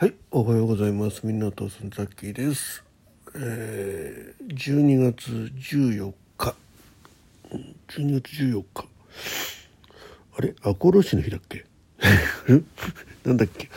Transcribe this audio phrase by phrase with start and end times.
[0.00, 1.26] はい、おはようございます。
[1.26, 2.82] みんなとすんザッキーです。
[3.34, 6.54] えー、12月14日。
[7.52, 8.86] うん12月14日。
[10.38, 10.54] あれ？
[10.62, 11.66] 赤穂市の日だっけ？
[13.28, 13.68] なんだっけ？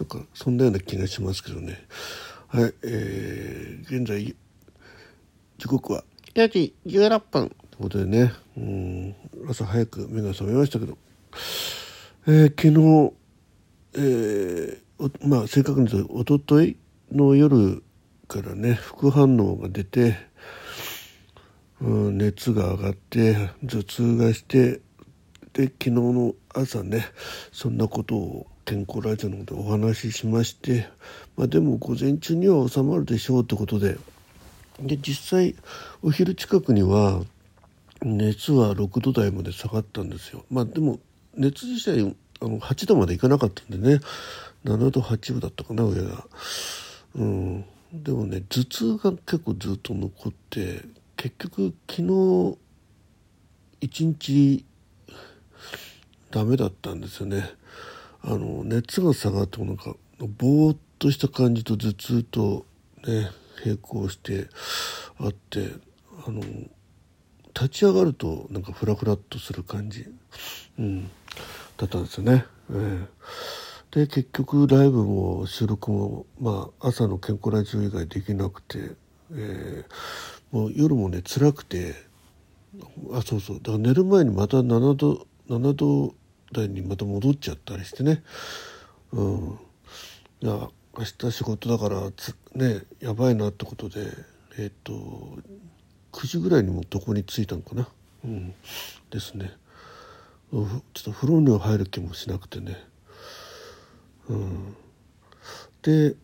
[0.00, 1.78] なんか、そんなような気がしますけどね。
[2.48, 4.34] はい、えー、現在、
[5.58, 6.02] 時刻は
[6.34, 7.50] ？4時16分。
[7.70, 9.14] ということでね、うん、
[9.48, 10.98] 朝早く目が覚めましたけど、
[12.26, 13.12] えー昨日、
[13.94, 14.88] えー
[15.22, 16.76] まあ正確に言うと一昨日
[17.12, 17.84] の夜
[18.26, 20.16] からね副反応が出て、
[21.80, 24.80] うん、熱が上がって頭痛がして
[25.52, 27.06] で昨日の朝ね
[27.52, 30.88] そんなことを健康ラジオのでお話ししまして、
[31.36, 33.96] まあ、でも午前中には収まるでしょうってことで
[34.80, 35.54] で実際
[36.02, 37.22] お昼近くには
[38.02, 40.44] 熱は6度台まで下がったんですよ。
[40.50, 41.00] まあでも
[41.34, 44.00] 熱自体あの8度までいかなかったんでね
[44.64, 46.26] 7度8分だったかな上が。
[47.14, 50.82] うん、でもね頭痛が結構ずっと残って
[51.16, 52.58] 結局昨日
[53.80, 54.64] 一日
[56.30, 57.50] ダメだったんですよね。
[58.22, 62.66] あの熱が下がってもなんかぼーっとした感じと頭痛と
[63.06, 63.30] ね
[63.64, 64.48] 並行して
[65.18, 65.70] あって
[66.26, 66.42] あの
[67.54, 70.06] 立ち上がるとなんかフラフラっとする感じ、
[70.78, 71.10] うん、
[71.78, 72.44] だったんですよね。
[72.70, 73.06] え
[73.94, 74.00] え。
[74.02, 78.90] で結局ライブも収録も、まあ、朝の健康ラジオ以外できなくて、
[79.32, 79.84] えー
[80.50, 81.94] もう夜もね辛くて
[83.12, 83.56] あそうそう。
[83.58, 86.14] だから寝る前にまた7度7度
[86.52, 88.22] 台にまた戻っちゃったりしてね。
[89.12, 89.58] うん。
[90.40, 94.06] いや明日仕事だからつねやばいなってことで
[94.58, 94.92] えっ、と
[96.12, 97.88] 9時ぐらいにもどこに着いたのかな。
[98.24, 98.54] うん。
[99.10, 99.52] ですね。
[100.50, 102.76] ちょっと風呂には入る気もしなくてね。
[104.28, 104.76] うん。
[105.82, 106.16] で、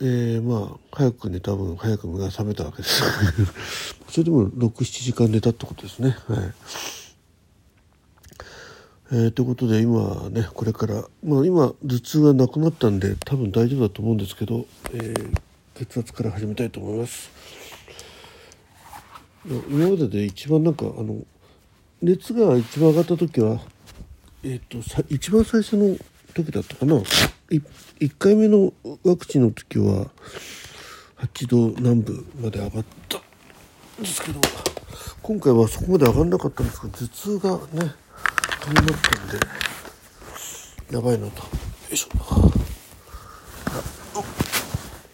[0.00, 3.02] えーまあ早く寝た分早く目が覚めたわけです。
[4.10, 6.16] それでも67時間寝たってことですね。
[6.26, 6.54] はい。
[9.12, 15.42] えーということで今ねこれから、まあ、今頭痛はなくなったんで多分大丈夫だと思うんですけど、えー
[15.74, 17.30] 血圧から始めたいと思います。
[19.68, 21.24] 今までで一番なんかあの
[22.02, 23.60] 熱が一番上がった時は
[24.42, 25.96] えっ、とさ一番最初の
[26.34, 26.96] 時だったかな。
[26.98, 28.72] 1回目の
[29.04, 30.10] ワクチンの時は
[31.18, 34.40] 8度南部まで上がったんですけど
[35.22, 37.58] 今回はそこまで上がらなかったんですけど頭痛がね
[38.62, 39.28] 気になったん
[40.88, 41.42] でやばいなと。
[41.42, 41.48] よ
[41.92, 42.08] いしょ。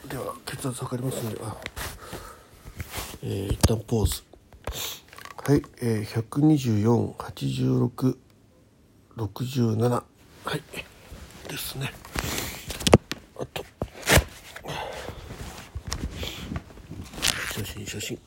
[0.09, 1.57] では血圧測りますんであ
[3.23, 4.28] えー、一旦ポーズ。
[5.49, 6.23] はい、えー、
[9.17, 10.03] 1248667は
[10.55, 10.63] い
[11.49, 11.91] ですね
[13.35, 13.65] あと
[17.55, 18.19] 写真写真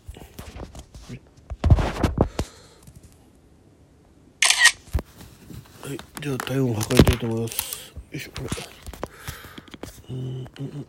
[5.84, 7.94] はい、では体温を測りたいと思います。
[7.94, 8.42] よいしょ、こ
[10.10, 10.16] れ。
[10.16, 10.86] うん、うん、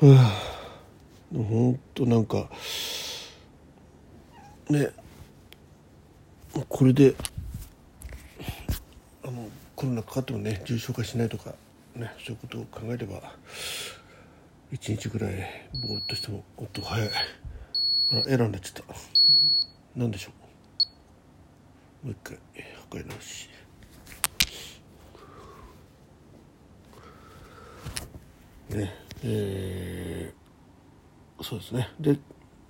[0.00, 0.16] うん。
[0.16, 0.30] はあ、
[1.32, 2.48] ほんとなんか。
[4.70, 4.90] ね。
[6.68, 7.14] これで。
[9.24, 11.54] あの、コロナかかってもね、重症化しないとか。
[11.94, 13.34] ね、そういうことを考えれば。
[14.72, 17.10] 一日ぐらいぼーっとしても、おっと早い。
[18.12, 18.94] あら、エラーになっちゃった。
[19.96, 20.30] なんでしょ
[22.04, 22.06] う？
[22.06, 22.38] もう一回
[22.88, 23.50] 測り直し
[28.70, 28.94] ね
[29.24, 32.18] えーそうですねで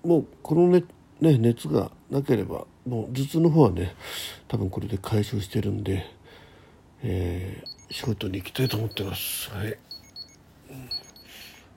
[0.03, 0.83] もうこのね
[1.21, 3.95] ね熱がなければもう頭痛の方はね
[4.49, 6.05] 多分これで解消してるんで、
[7.03, 9.51] えー仕事に行きたいと思ってます。
[9.51, 9.77] はい、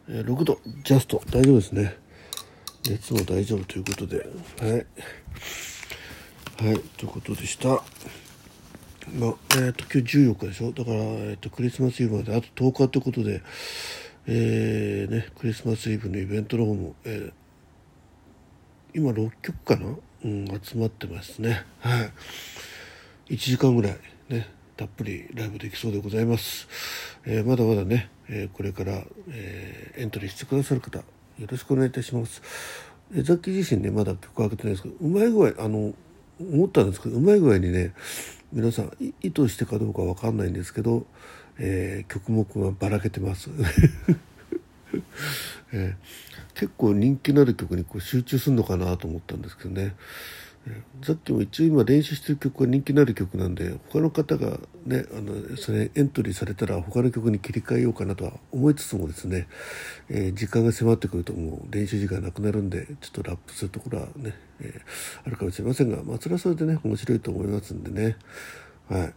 [0.09, 1.23] えー6度ジャスト。
[1.31, 1.97] 大丈夫ですね。
[2.87, 4.17] 熱も大丈夫ということで。
[4.59, 4.71] はい。
[6.63, 7.69] はい、ということでした。
[9.17, 10.71] まあ、えっ、と、今日14日でしょ？
[10.71, 13.41] だから、えっ、と、クリスマスイブまであと10日ということで、
[14.27, 17.43] えー、ね、クリスマスイブのイベントの方も、えー
[18.94, 19.95] 今6曲かな？
[20.25, 21.63] うん、集まってますね。
[21.80, 22.12] はい。
[23.34, 23.98] 1時間ぐらい、
[24.30, 26.68] ね、たっぷりライブできそうでございます。
[27.25, 31.04] えーまだまだね、えーこれから、えーエントリーしてくださる方、よ
[31.48, 32.42] ろしくお願いいたします。
[33.12, 35.94] ザッキー自身ね、まだ曲開けてないですけど、うまい具合、あの、
[36.40, 37.94] 思ったんですけどうまい具合にね
[38.51, 38.92] 皆さん
[39.22, 41.06] 意図してかどうかわかんないんですけど、
[41.60, 43.50] えー曲目はばらけてます、
[45.73, 49.95] えー結構人気のある曲にこう集中するのかなと思ったんですけどね、
[51.01, 59.47] さっきも一応今練習してる曲は人気のある曲なんで他の方がねあのそれエントリーされたら他の曲に切り替えようかなとは思いつつもですね、
[60.09, 64.79] えー、時間が迫ってくるともう練習時間なくなるんでちょっとラップするところはね、え、
[65.25, 68.15] あるかもしれませんがまあそれはそれでね面白いと思いますんでね。
[68.89, 69.13] はい。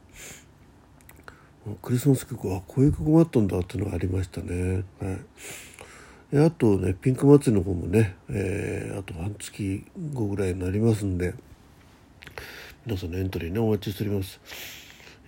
[1.83, 4.85] クリスマス曲はこういう曲もあったんだっていうのがありましたね。
[5.01, 5.19] はい。
[6.35, 11.35] あとねピンク祭りの方もね、えー、あと半月後ぐらいになりますんで
[12.85, 14.41] 皆さんのエントリーねお待ちしております。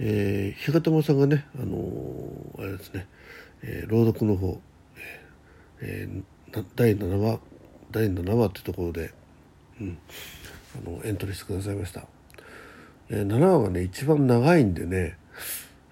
[0.01, 3.07] えー、日形さんがねあのー、あれですね、
[3.63, 4.61] えー、朗読の方、
[5.81, 7.39] えー、第7話
[7.93, 9.13] 第7話っていうところで、
[9.81, 9.99] うん、
[10.85, 12.07] あのエントリーしてくださいました。
[13.09, 15.17] えー、7話がね一番長いんでね、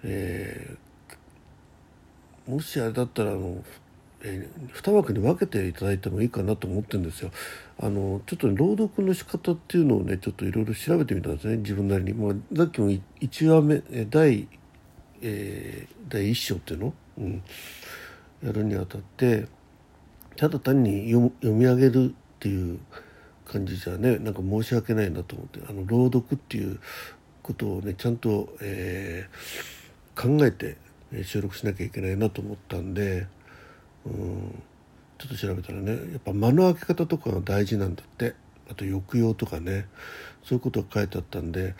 [0.03, 3.63] えー、もしあれだったらあの
[4.23, 7.31] えー、2枠に分けていただいてもいいかなと思ってるんですよ。
[7.79, 12.13] あのちょっと、ね、朗読の仕方っていうのをねちょっといろいろ調べてみたんですね自分なりに。
[12.13, 14.47] まあ、さっきも1話目第,、
[15.21, 17.43] えー、第1章っていうの、うん、
[18.43, 19.47] やるにあたって
[20.35, 22.79] ただ単に読み上げるっていう
[23.45, 26.79] 感じじゃねなんか申し訳ないなと思ってあの朗読っていう
[27.43, 30.77] ことをねちゃんと、えー、考えて
[31.23, 33.27] 収録しなきゃいけないなと思ったんで。
[35.17, 38.35] ちょっと調べたらねやっぱ間の開け方とかが大事なんだって。
[38.69, 39.85] あと抑揚とかね。
[40.47, 41.75] そういうことが書いてあったんで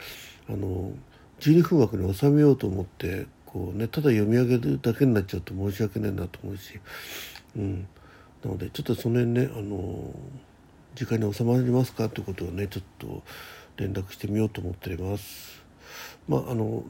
[0.50, 0.92] あの
[1.40, 6.78] 12分枠に収めようと思ってこうねただ読み上げるだけになっちゃうと申し訳ないなと思うし、
[7.56, 7.88] うん、
[8.44, 10.14] なのでちょっとその辺ねあの
[10.96, 13.24] 時間に収まりますかってことをねちょっと
[13.78, 15.64] 連絡してみようと思っております。
[16.28, 16.84] まああの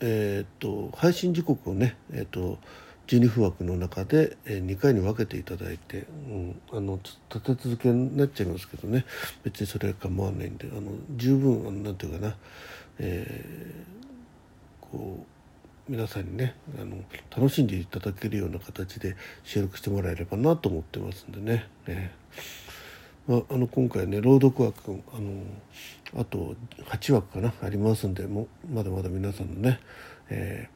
[0.00, 2.58] えー、っと配信時刻をねえー、っと
[3.06, 6.98] 12分枠の中で2回に分けていただいて、うん、あの
[7.32, 9.04] 立て続けになっちゃいますけどね。
[9.44, 12.36] 別にそれは構わないんであの十分何て言うかな、
[12.98, 15.24] えー、こ
[15.88, 16.96] う皆さんにねあの
[17.30, 21.68] 楽しんでいただけるような形で収録してもらえればなと思ってますんでね。
[21.86, 22.12] ね
[23.28, 26.54] まあ、あの今回ね朗読枠あのあと
[26.90, 29.80] 8枠かなありますんでもまだまだ皆さんのね、
[30.28, 30.75] えー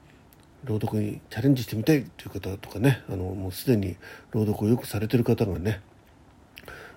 [0.64, 3.96] 朗読にチャレンジしてみたいという方とかねあのもうすでに
[4.32, 5.80] 朗読をよくされてる方がね、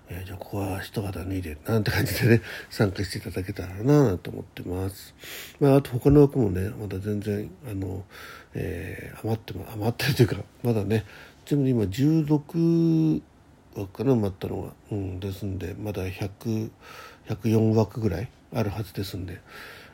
[0.10, 5.16] えー、じゃあここは一肌脱いでなんて感じでね 参加していただけたらなと思ってます。
[5.60, 8.04] まあ、あと他の枠もねまだ全然あの、
[8.54, 11.06] えー、余っても余ってるというかまだね
[11.46, 13.22] ちなみに今16
[13.76, 16.70] 枠かな埋まったのは、うん、ですんでまだ100
[17.28, 19.40] 104枠ぐらいあるはずですんで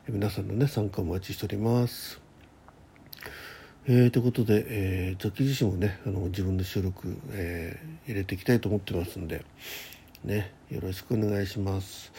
[0.08, 2.29] 皆さんのね参加お待ちしております。
[3.88, 9.46] えー、ということで、えー、ザキ自身もねあの自分の収録、えー、入れていきたいと思ってますんで、
[10.24, 12.12] ね、よろしくお願いします。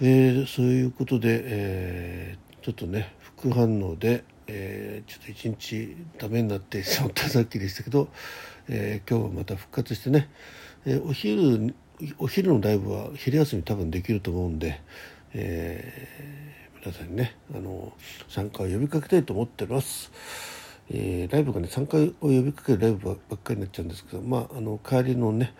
[0.00, 8.08] えー、そういうことで、えー、ちょっとね副反応で、えー、ちょっと一日ダメになってしまったさっきでしたけど、
[8.68, 10.30] えー、今日はまた復活してね、
[10.86, 11.74] えー、お昼
[12.18, 14.80] お昼のライブは昼休み多分できると思うんで、
[15.34, 17.92] えー、皆さんにねあの
[18.28, 20.53] 参加を呼びかけたいと思ってます。
[20.90, 25.54] えー、ライブがね3回を呼びかけるライブばっかりになっちゃうんですけどまああの帰りのね、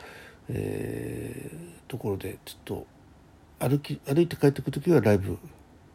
[0.48, 2.86] えー、ところでちょっと
[3.58, 5.38] 歩き歩いて帰ってくる時はライブ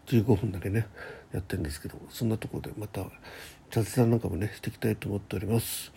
[0.07, 0.87] 15分だけね
[1.31, 3.03] やってるんですけどそんなところでまた
[3.69, 5.91] 雑談なんかもねしていきたいと思っております。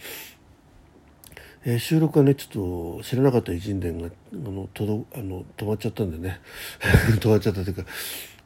[1.65, 6.41] えー、収録はねちょっと知らなかった偉人伝があのとどあの止まっちゃったんでね
[7.21, 7.85] 止まっちゃったというか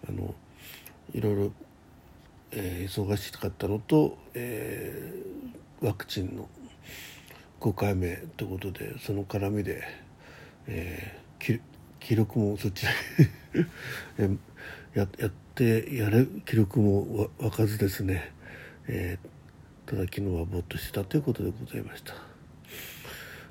[0.08, 0.34] あの
[1.14, 1.52] いろいろ
[2.52, 6.48] えー、忙しかったのと、えー、ワクチンの
[7.60, 9.82] 5回目ということでその絡みで、
[10.66, 11.60] えー、
[12.00, 12.88] 記録もそっちで
[14.94, 18.32] ややってやる記録も湧かずですね、
[18.86, 22.14] えー、ただ昨日はぼっとしたということでございました。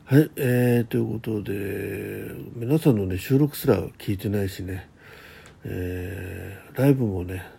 [0.06, 4.88] はい、えー、ということで皆さんのね収録すら聞いてないしね、
[5.64, 7.55] えー、ライブもね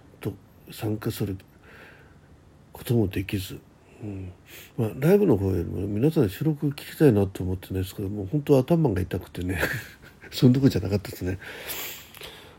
[0.70, 1.36] 参加する
[2.72, 3.60] こともできず、
[4.02, 4.32] うん。
[4.76, 9.60] まあ、ライブの方よりも皆さん収録聞きたいなと思ってないですけどもう本当は頭が痛くてね
[10.30, 11.38] そんなとこじゃなかったですね。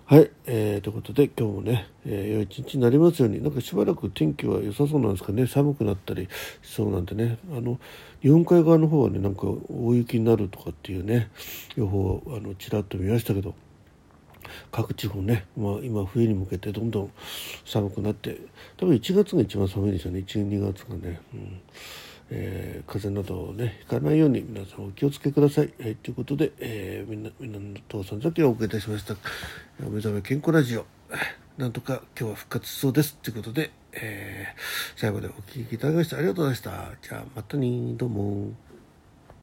[0.06, 5.46] はい、えー、ということで今日もね、えー、良い一日になりますようになんかしばらく天気は良さそうなんですかね。
[5.48, 6.30] 寒くなったり
[6.62, 7.38] しそうなんでね。
[7.52, 7.78] あの
[8.22, 11.30] 日本海側の方はねなんか大雪になるとかっていうね
[11.76, 13.54] 予報あのちらっと見ましたけど。
[14.72, 17.12] 各地方ね、まあ、今冬に向けてどんどん
[17.66, 18.40] 寒くなって
[18.78, 21.62] 多分1月が一番寒いでしょうね12月がね、うん。
[22.30, 25.74] えー、風邪などをねひかないように皆さんお気をつけください。
[25.82, 29.16] はい、ということで、えー、みんなみんなの父さんだけお送りいたしました
[29.86, 30.86] 「お目覚め健康ラジオ」
[31.58, 33.16] なんとか今日は復活しそうです。
[33.16, 36.92] ということで、えー、最後までお聴きいただきましてありがとうございました。
[37.02, 38.67] じゃあまたねどうも。